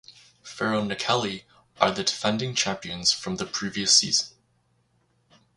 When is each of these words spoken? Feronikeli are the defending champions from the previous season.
Feronikeli 0.43 1.43
are 1.79 1.91
the 1.91 2.03
defending 2.03 2.55
champions 2.55 3.11
from 3.11 3.35
the 3.35 3.45
previous 3.45 3.93
season. 3.95 4.29